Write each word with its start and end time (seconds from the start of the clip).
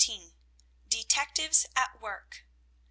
DETECTIVES 0.89 1.67
AT 1.75 2.01
WORK. 2.01 2.43